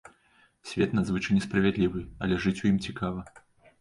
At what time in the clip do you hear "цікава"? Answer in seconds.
2.87-3.21